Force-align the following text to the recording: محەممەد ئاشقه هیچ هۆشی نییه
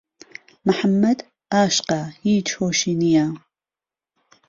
محەممەد 0.67 1.19
ئاشقه 1.53 1.99
هیچ 2.25 2.47
هۆشی 2.57 2.93
نییه 3.01 3.27